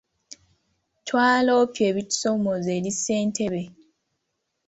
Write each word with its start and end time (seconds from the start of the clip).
Twaloopye 1.05 1.83
ebitusoomooza 1.89 2.69
eri 2.77 2.91
ssentebe. 2.95 3.63